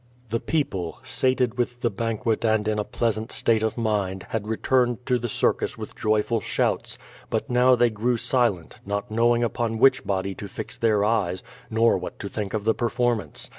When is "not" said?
8.83-9.11